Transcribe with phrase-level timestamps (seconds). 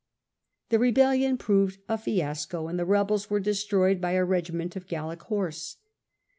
[0.69, 5.21] The rebellion proved a fiasco, and the rebels were destroyed by a regiment of Gallic
[5.21, 5.77] horse.